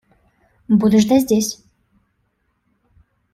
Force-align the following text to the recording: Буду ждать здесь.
Буду 0.67 0.97
ждать 0.99 1.25
здесь. 1.25 1.63